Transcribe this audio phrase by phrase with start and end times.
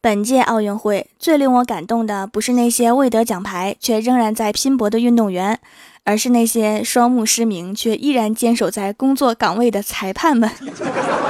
[0.00, 5.58] 本届奥运会最令我感动的，不是那些未得奖牌却仍然在拼搏的运动员，
[6.04, 10.48] 而是那些双目失明却依然坚守在工作岗位的裁判们。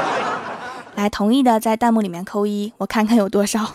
[0.97, 3.73] 来，同意的在弹幕里面扣一，我看看有多少。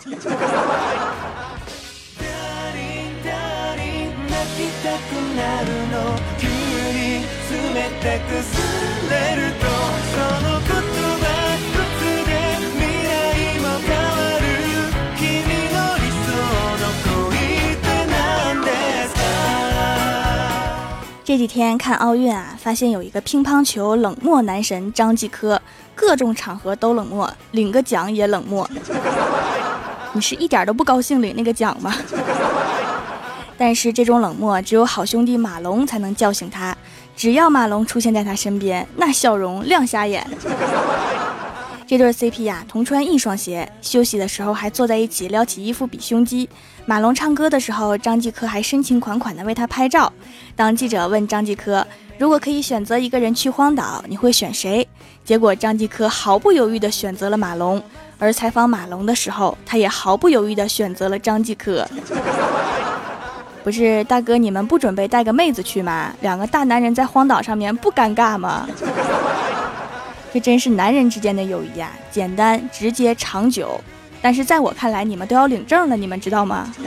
[21.24, 25.58] 这几天看奥运啊，发现有一个乒乓球冷漠男神张继科，
[25.94, 28.68] 各种场合都冷漠，领个奖也冷漠。
[30.12, 31.94] 你是一点都不高兴领那个奖吗？
[33.56, 36.76] 但是这种冷漠，只有好兄弟马龙才能叫醒他。
[37.16, 40.26] 只要马龙出现在他身边，那笑容亮瞎眼。
[41.86, 46.48] 这对 CP 呀，同穿一双鞋，休息的时候还坐在一起撩起衣服比胸肌。
[46.86, 50.10] 马龙唱歌的时候，张继科还深情款款地为他拍照。
[50.56, 51.86] 当记者问张继科，
[52.18, 54.86] 如果可以选择一个人去荒岛，你会选谁？
[55.24, 57.82] 结果张继科毫不犹豫地选择了马龙。
[58.18, 61.86] 而采访马龙的时候，他也毫不犹豫地选择了张继科。
[63.62, 66.14] 不是大哥，你们不准备带个妹子去吗？
[66.22, 68.66] 两个大男人在荒岛上面不尴尬吗？
[70.34, 73.80] 这真是男人之间的友谊啊，简单直接长久。
[74.20, 76.74] 但是在我看来，你们都要领证了，你们知道吗？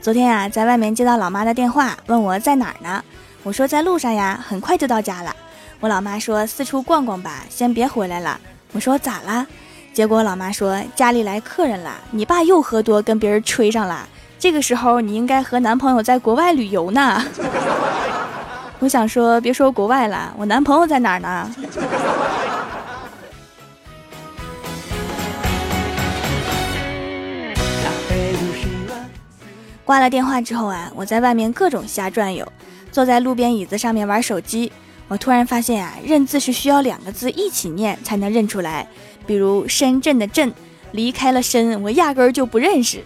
[0.00, 3.04] 昨天啊，在外面接到老妈的电话，问我在哪儿呢？
[3.42, 5.36] 我说在路上呀，很快就到家了。
[5.80, 8.40] 我老妈说四处逛逛吧，先别回来了。
[8.72, 9.46] 我说咋啦？
[9.92, 14.08] 结果老妈说家里来客人了，你爸又喝多跟别人吹上了。
[14.38, 17.22] 这个时候你应该和男朋友在国外旅游呢。
[18.80, 21.50] 我想说，别说国外了，我男朋友在哪儿呢？
[29.84, 32.46] 挂了电话之后啊，我在外面各种瞎转悠，
[32.92, 34.70] 坐在路边椅子上面玩手机。
[35.08, 38.86] 我突然发现啊，认字是需要两个字一起念才能认出来，
[39.26, 40.52] 比如深圳的“圳”，
[40.92, 43.02] 离开了“深”，我压根儿就不认识。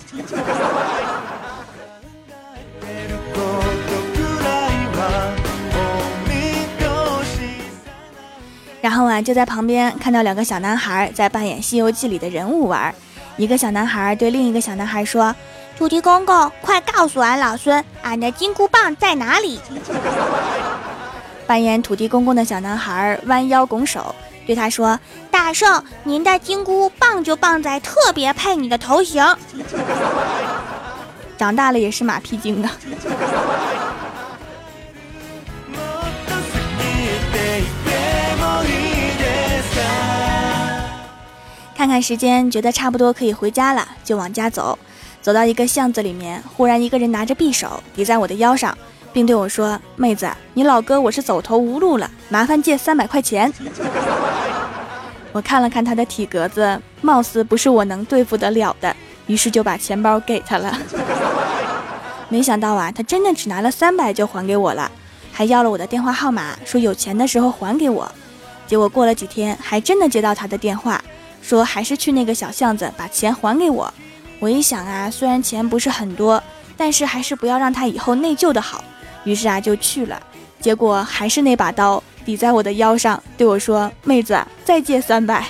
[8.93, 12.95] 然后啊，就在旁边看到两个小男孩在扮演《西游记》里的人物玩。
[13.39, 15.35] 一个小男孩对另一个小男孩说
[15.79, 19.59] ：“土地公公，快告诉俺老孙，俺的金箍棒在哪里？”
[21.49, 24.15] 扮演土地公公的小男孩弯腰拱手
[24.47, 25.01] 对他说
[25.33, 29.25] ：“大圣，您的金箍棒就棒在特别配你的头型。”
[31.39, 32.71] 长大了也是马屁精啊。
[41.93, 44.79] 看时间，觉得差不多可以回家了，就往家走。
[45.21, 48.75] 走到一个巷子里面，忽然一个人拿着匕首抵在我的腰上，
[49.13, 53.53] 并对我说：“妹子，你老哥我是走投无路了，麻烦借三百块钱。
[55.33, 60.75] ”我看了看他的体格子，貌似不是我能对付得了的，于是就把钱包给他了。
[62.31, 64.91] 没想到啊，他真的只拿了三百就还给我了，
[65.31, 68.11] 还要了我的电话号码，说有钱的时候还给我。
[68.67, 70.99] 结果过了几天，还真的接到他的电话。
[71.43, 73.93] 说还是去那个小巷子把钱还给我。
[74.39, 76.43] 我一想啊，虽然钱不是很多，
[76.77, 78.83] 但是还是不要让他以后内疚的好。
[79.25, 80.21] 于是啊，就去了。
[80.61, 85.45] 结果还是那把刀抵在我的腰上，对我说：“妹子，再借三百。”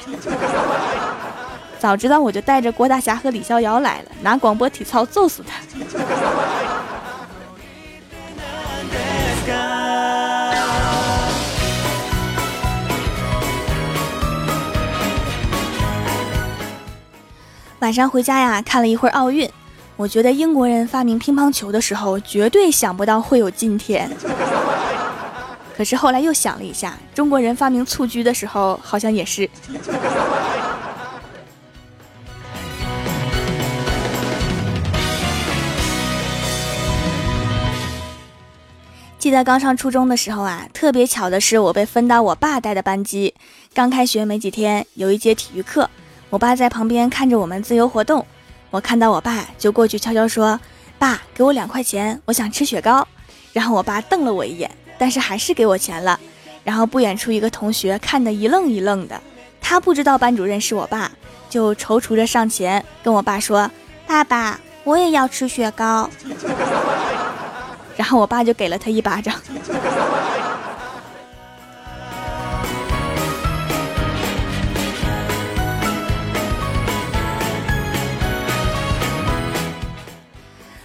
[1.79, 5.61] 早知道我就带着郭大侠和李逍遥来了，拿广播体操揍死他。
[17.83, 19.51] 晚上回家呀，看了一会儿奥运，
[19.97, 24.09] 我觉得英国人发明乒乓球的时候，绝对想不到会有今天。
[25.77, 29.51] 可是后来又想了一下，中国人发明蹴鞠的时候，好像也是。
[39.19, 43.35] 记得刚上初中的时候啊，特别巧的是，我被分到我爸带的班级。
[43.75, 45.91] 刚开学没几天，有一节体育课。
[46.33, 48.25] 我爸在旁边看着我们自由活动，
[48.71, 50.59] 我看到我爸就过去悄悄说
[50.99, 53.07] ：“爸，给我两块钱，我想吃雪糕。”
[53.53, 56.19] 然后我爸瞪了我一眼，但是还是给我钱了。
[56.65, 59.21] 然后不远处一个同学看得一愣一愣的，
[59.61, 61.13] 他不知道班主任是我爸，
[61.51, 63.71] 就踌躇着上前跟我爸说
[64.09, 66.09] ：“爸爸，我也要吃雪糕。
[67.95, 69.35] ”然后我爸就给了他一巴掌。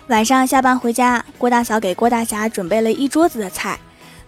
[0.08, 3.78] 晚上下班回家，郭大嫂给郭大侠准备了一桌子的菜。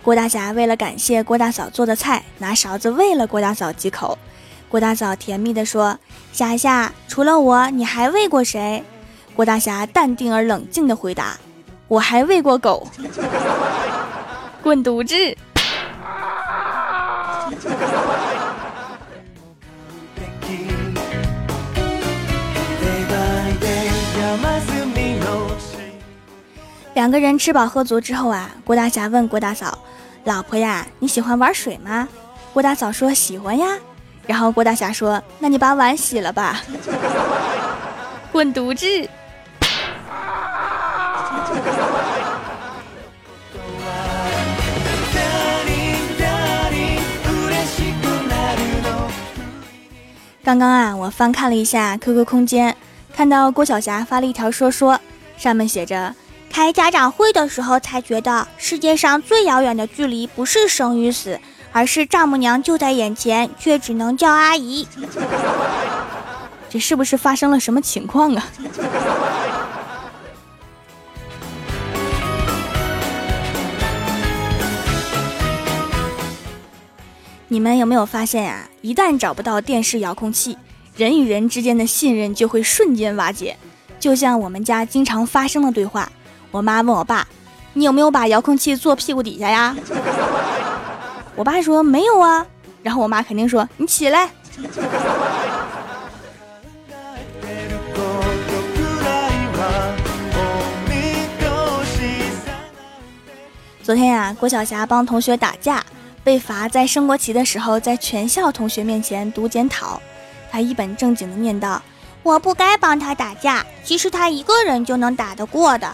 [0.03, 4.17] 郭大侠为了感谢郭大嫂做的菜，拿勺子喂了郭大嫂几口。
[4.67, 5.97] 郭大嫂甜蜜地说
[6.33, 8.83] ：“霞霞，除了我，你还喂过谁？”
[9.33, 11.37] 郭大侠淡定而冷静地回答
[11.87, 12.85] ：“我还喂过狗。”
[14.61, 15.15] 滚犊子！
[26.99, 29.79] 两个人吃饱喝足之后啊，郭大侠问郭大嫂
[30.25, 32.05] ：“老婆呀，你喜欢玩水吗？”
[32.51, 33.67] 郭大嫂说：“喜欢呀。”
[34.27, 36.61] 然后郭大侠说：“那你把碗洗了吧。
[38.33, 38.85] ”滚犊子！
[50.43, 52.75] 刚刚啊，我翻看了一下 QQ 空间，
[53.15, 54.99] 看到郭晓霞发了一条说说，
[55.37, 56.13] 上面写着。
[56.49, 61.39] 开家长会的时候才觉得，世界上最遥远的距离不是生与死，
[61.71, 64.87] 而是丈母娘就在眼前，却只能叫阿姨。
[66.69, 68.47] 这是不是发生了什么情况啊？
[77.47, 78.69] 你们有没有发现呀？
[78.81, 80.57] 一旦找不到电视遥控器，
[80.95, 83.57] 人与人之间的信任就会瞬间瓦解，
[83.99, 86.11] 就像我们家经常发生的对话。
[86.51, 87.27] 我妈问我爸
[87.73, 89.75] ：“你有没有把遥控器坐屁股底下呀？”
[91.35, 92.45] 我爸说：“没有啊。”
[92.81, 94.29] 然后我妈肯定说：“你起来。”
[103.83, 105.83] 昨天呀，郭晓霞帮同学打架，
[106.23, 109.99] 被罚在升国旗的时候在全校同学面前读检讨。
[110.51, 111.81] 她一本正经的念道。
[112.29, 115.91] 我不该帮他打架，其实他一个人就能打得过的。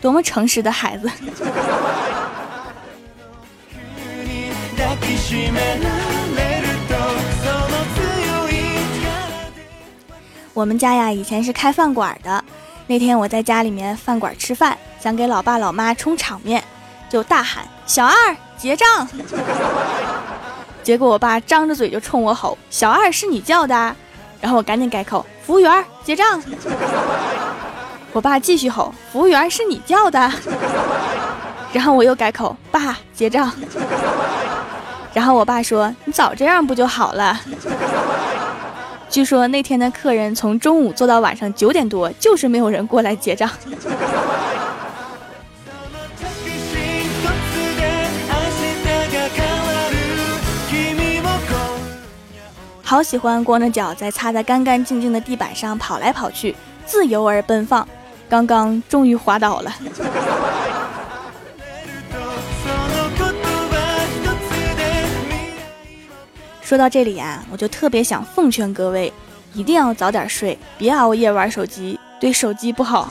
[0.00, 1.08] 多么诚实的孩子！
[10.52, 12.44] 我们家呀，以前是开饭馆的。
[12.88, 16.60] 那天我在家里面饭馆吃饭，想给老爸老妈充场面，
[17.08, 19.06] 就大喊：“小二结账！”
[20.82, 23.94] 结果我爸张着嘴就冲我吼：“小二是你叫的？”
[24.42, 26.42] 然后我赶紧改口，服务员结账。
[28.12, 30.30] 我爸继续吼，服务员是你叫的。
[31.72, 33.50] 然后我又改口，爸结账。
[35.14, 37.40] 然后我爸说，你早这样不就好了？
[39.08, 43.48] 据说那天的客人从中午坐到晚上九点多，就是没有人过来结账。
[52.92, 56.54] 好喜欢光着脚在擦得干干净净的地板上跑来跑去，
[56.84, 57.88] 自由而奔放。
[58.28, 59.74] 刚刚终于滑倒了。
[66.60, 69.10] 说到这里呀，我就特别想奉劝各位，
[69.54, 73.10] 一定要早点睡，别熬夜玩手机，对手机不好。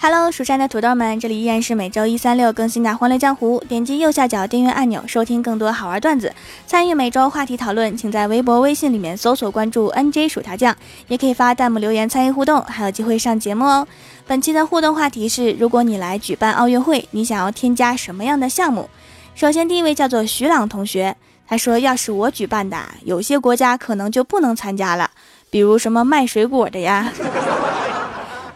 [0.00, 3.60] Hello，蜀山的土豆们，这里依然是每周一、三、六更新的《欢乐江湖》。
[3.66, 6.32] 点击右下角订阅按钮，收听更多好玩段子，
[6.68, 7.96] 参与每周话题讨论。
[7.96, 10.76] 请在微博、微信里面搜索关注 NJ 薯条酱，
[11.08, 13.88] 也可以发弹幕留言参与互动，还有机会上节目哦。
[14.24, 18.88] 本期的互动话题是：如果你来举办奥运会，你想要添加什么样的项目？
[19.34, 21.16] 首先，第一位叫做徐朗同学，
[21.48, 25.10] 他说：“要是我举办的，有些国家可能就不能参加了，
[25.50, 27.12] 比如什么卖水果的呀。”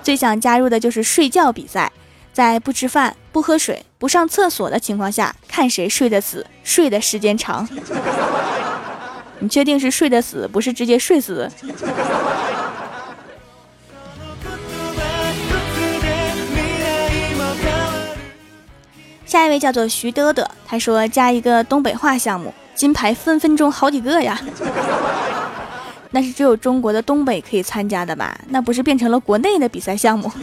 [0.02, 1.90] 最想加入的就是睡觉比赛，
[2.32, 7.68] 在不吃饭、不喝水、不上厕所的情况下，看谁睡得死、睡的时间长。
[9.38, 11.50] 你确定是睡得死，不是直接睡死？
[19.24, 24.38] 下一位叫做徐德德，他说加一个东北话项目，金牌分分钟好几个呀。
[26.14, 28.38] 那是只有中国的东北可以参加的吧？
[28.48, 30.30] 那不是变成了国内的比赛项目？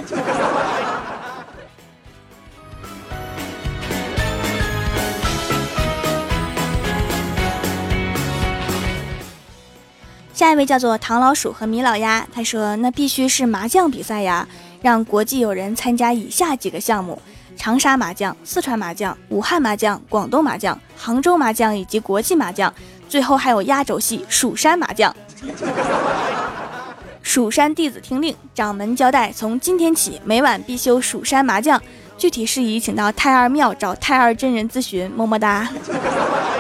[10.34, 14.48] 下一位叫做唐老鼠和米老鸭，他说：“那必须是麻将比赛呀，
[14.82, 17.22] 让国际友人参加以下几个项目：
[17.56, 22.74] 长沙麻将、四川麻将、武汉麻将、广东麻将、杭州麻将以及国际麻将，
[23.08, 25.16] 最后还有压轴戏蜀山麻将。”
[27.22, 31.82] 蜀山弟子听令，掌门交代，从今天起每晚必修蜀山麻将。
[32.18, 35.10] 具体事宜请到太二庙找太二真人咨询。
[35.12, 35.70] 么么哒。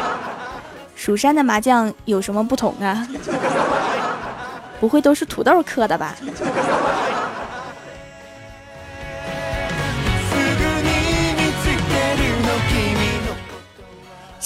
[0.96, 3.08] 蜀山的麻将有什么不同啊？
[4.80, 6.16] 不会都是土豆刻的吧？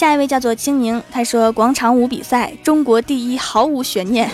[0.03, 4.29] 下一位叫做清明，他说广场舞比赛中国第一毫无悬念，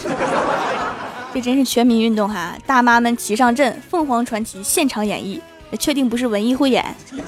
[1.31, 2.57] 这真是全民运动哈！
[2.65, 5.39] 大妈们齐上阵，凤凰传奇现场演绎，
[5.77, 6.83] 确定不是文艺汇演？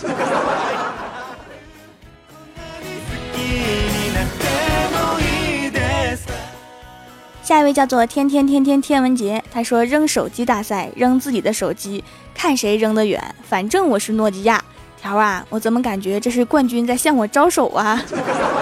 [7.44, 14.66] 下一位叫做天天天天天文杰，他说扔手机大赛，扔自己的手机，看谁扔得远，反正我是诺基亚。
[15.02, 18.00] 条啊，我怎么感觉这是冠军在向我招手啊？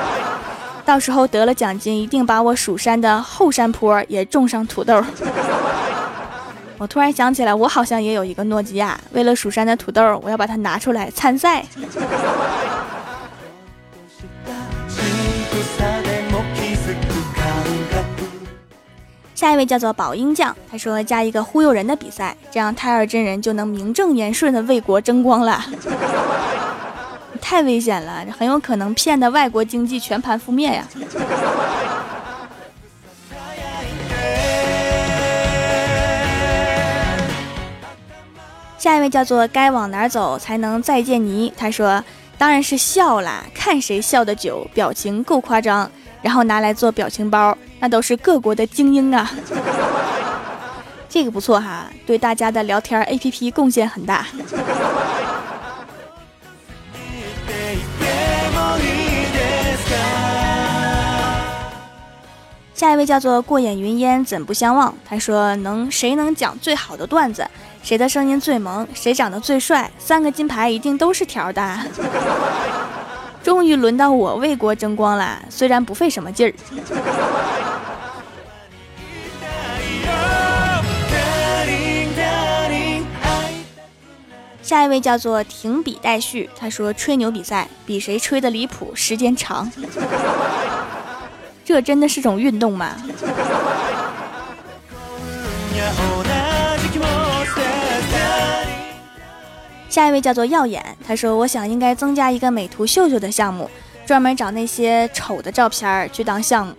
[0.85, 5.03] 到时候得了奖金，一定把我蜀山的后山坡也种上土豆。
[6.77, 11.65] 我突然想起来，我好像也有一个诺基亚，为了蜀山的土豆，我要把它拿出来参赛。
[19.39, 25.63] 下一位叫做宝英将，他说加一个忽悠人的比赛，这样太二真人就能名正言顺的为国争光了。
[27.39, 30.85] 太危险了，很有可能骗得外国经济全盘覆灭呀。
[38.77, 42.03] 下一位叫做该往哪走才能再见你，他说
[42.37, 45.89] 当然是笑啦，看谁笑的久，表情够夸张，
[46.21, 47.57] 然后拿来做表情包。
[47.79, 49.31] 那都是各国的精英啊，
[51.07, 54.27] 这个不错哈，对大家的聊天 APP 贡献很大。
[62.73, 67.45] 下一位叫做过眼云烟怎不相忘，他说能谁能讲最好的段子，
[67.81, 71.61] 谁的声音最萌，谁长得最帅，三个金牌一定都是条的。
[73.43, 76.53] 终于轮到我为国争光了，虽然不费什么劲儿。
[84.61, 89.71] 下一位叫做停笔待续，他说吹牛比赛比谁吹的离谱时间长，
[91.65, 92.95] 这真的是种运动吗？
[99.89, 103.67] 下一位叫做耀眼，他说我想应该增加一个美图秀秀的项目，
[104.05, 106.73] 专门找那些丑的照片去当项目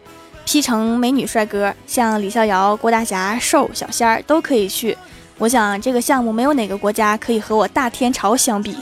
[0.46, 4.96] ，P 成美女帅哥，像李逍遥、郭大侠、瘦小仙儿都可以去。
[5.38, 8.76] 我想这个项目没有哪个国家可以和我大天朝相比，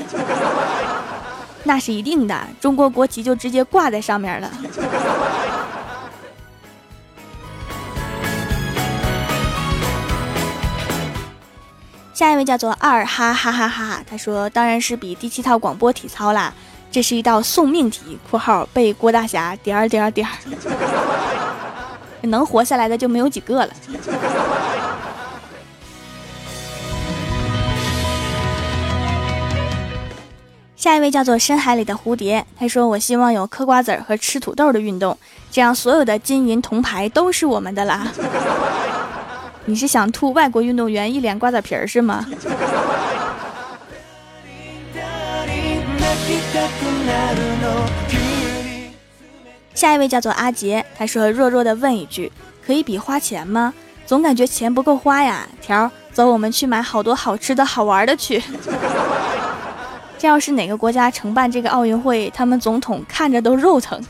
[1.64, 4.50] 那是一定的，中国国旗就直接挂在上面了。
[12.18, 16.52] 下一位叫做二哈哈哈哈，他说当然是比第七套广播体操啦，
[16.90, 20.32] 这是一道送命题（括号被郭大侠点儿点儿点儿），
[22.26, 23.72] 能活下来的就没有几个了。
[30.74, 35.16] 下一位叫做深海里的蝴蝶，他说：“我希望有嗑瓜子儿和吃土豆的运动，
[35.52, 38.08] 这样所有的金银铜牌都是我们的啦。”
[39.68, 42.24] 你是想吐外国运动员一脸瓜子皮儿是吗？
[49.74, 52.32] 下一位叫做阿杰，他说：“弱弱的问一句，
[52.66, 53.74] 可以比花钱吗？
[54.06, 58.42] 总感觉钱不够花呀。”条，走，我们去买好多好吃的好玩的去。
[60.16, 64.02] 这要是哪个国家承办这个奥运会，他们总统看着都肉疼。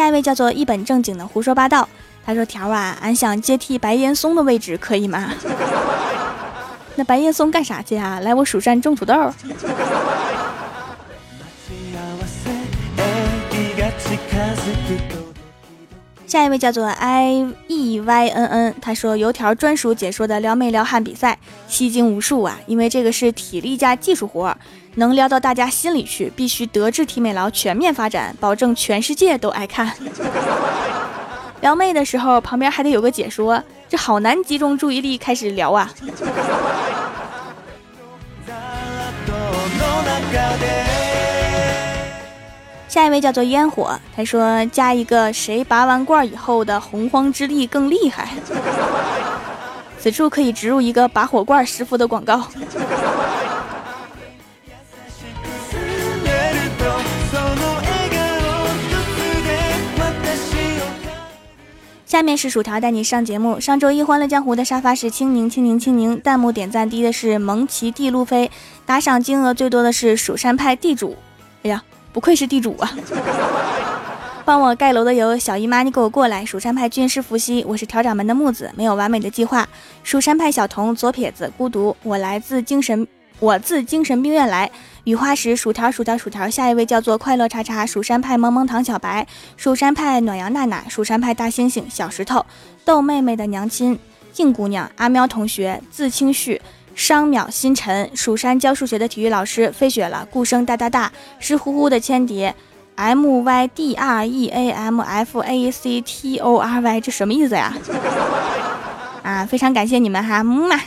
[0.00, 1.86] 下一位叫做一本正经的胡说八道，
[2.24, 5.30] 他说：“条啊，俺想接替白岩松的位置，可以吗？”
[6.96, 8.18] 那白岩松干啥去啊？
[8.20, 9.14] 来我蜀山种土豆。
[16.30, 22.56] 下一位叫做 i e y n n，他说油条专属解说的撩妹撩汉比赛，吸睛无数啊！
[22.68, 24.56] 因为这个是体力加技术活，
[24.94, 29.92] 能撩到大家心里去，必须德智体美劳全面发展，保证全世界都爱看。
[31.62, 35.90] 撩妹的时候旁边还得有个解说，这好难集中注意力开始聊啊。
[42.90, 48.28] 下一位叫做烟火，他说加一个谁拔完罐以后的洪荒之力更厉害。
[49.96, 52.42] 此处可以植入一个拔火罐师傅的广告。
[62.04, 63.60] 下面是薯条带你上节目。
[63.60, 68.50] 上周一欢乐江湖的沙发是青柠青柠青柠，弹幕点赞低的是蒙奇地路飞，
[68.84, 71.16] 打赏金额最多的是蜀山派地主。
[72.12, 72.90] 不愧是地主啊！
[74.44, 76.44] 帮我盖楼的有小姨妈，你给我过来！
[76.44, 79.68] 蜀山派军师伏羲，我是调掌门的木子，没有完美的计划。
[80.02, 83.06] 蜀山派小童，左撇子，孤独，我来自精神。
[83.38, 84.70] 我自精神病院来，
[85.04, 89.26] 雨花石薯条薯条薯条，下一位叫做快乐叉叉，蜀山派萌萌糖小白，
[89.56, 92.44] 蜀山派暖阳娜娜，蜀山派大猩猩小石头，
[92.84, 93.98] 豆妹妹的娘亲，
[94.32, 96.60] 静姑娘，阿喵同学，自清绪，
[97.00, 102.54] 商淼星辰，蜀山教数学的体育老师，飞雪了，顾生大大大，湿乎乎的千蝶
[102.96, 107.74] ，M Y D R E A M F A C T O R Y，这什么意思呀？
[109.24, 110.78] 啊，非常感谢你们哈，木马。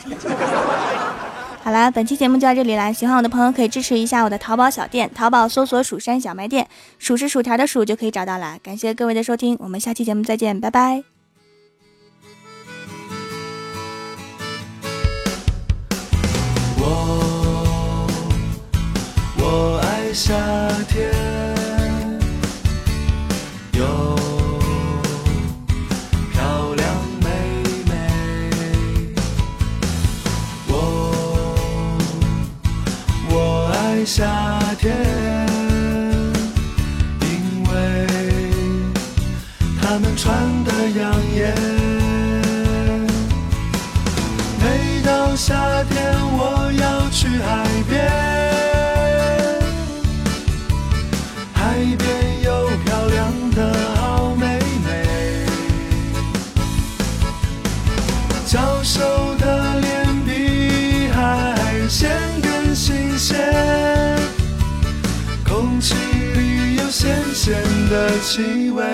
[1.64, 2.92] 好啦，本期节目就到这里啦！
[2.92, 6.68] 喜欢我的朋友可以支持一下我的淘宝小店，淘宝搜索“蜀山小卖店”，
[7.00, 8.56] 数是薯条的数就可以找到啦。
[8.62, 11.13] 感谢各位的收听，我们下期节目再见，拜拜。
[67.88, 68.84] 的气味。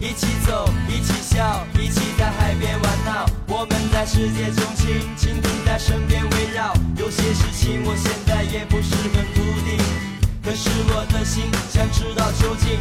[0.00, 3.26] 一起走，一起笑，一起在海边玩闹。
[3.46, 6.74] 我们在世界中心，蜻蜓在身边围绕。
[6.96, 9.78] 有些事情我现在也不是很笃定，
[10.42, 12.78] 可是我的心想知道究竟。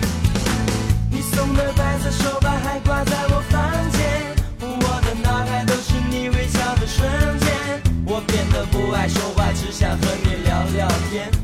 [1.12, 7.08] 你送的白色手把还挂在我房间，我的脑海都是你微笑的瞬
[7.40, 7.82] 间。
[8.06, 11.39] 我变得不爱说话，只想和你聊聊天。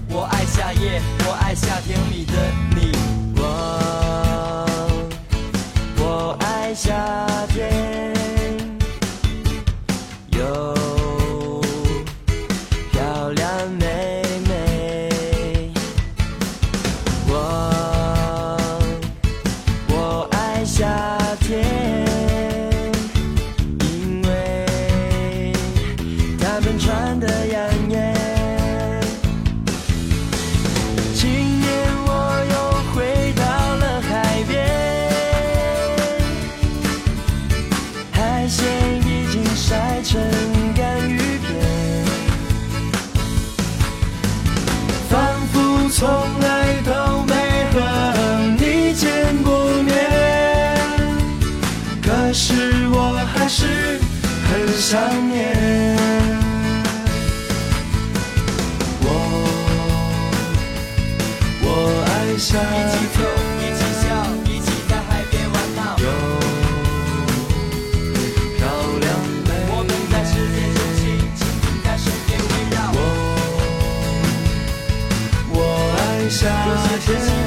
[1.28, 2.34] 我爱夏天里的
[2.76, 2.92] 你，
[3.38, 3.42] 我
[5.98, 6.94] 我爱夏
[7.48, 8.14] 天，
[10.32, 11.62] 有
[12.92, 15.74] 漂亮妹妹，
[17.28, 17.34] 我
[19.90, 20.86] 我爱夏
[21.42, 21.64] 天，
[23.82, 25.54] 因为
[26.40, 27.45] 他们穿的。
[62.36, 62.68] 我爱夏天。
[62.76, 63.18] 一起走，
[63.62, 64.04] 一起笑，
[64.44, 65.80] 一起在海边玩闹。
[65.98, 66.06] 有
[68.58, 68.60] 漂
[69.00, 69.08] 亮
[69.46, 71.00] 妹，我们在世界中心，
[71.38, 72.78] 蜻蜓在身边围绕。
[72.92, 73.00] 我，
[75.54, 75.56] 我
[75.96, 76.44] 爱夏
[77.06, 77.45] 天。